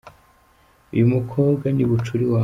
Uyu 0.93 1.05
mukobwa 1.13 1.65
ni 1.75 1.83
bucura 1.89 2.21
iwabo. 2.25 2.39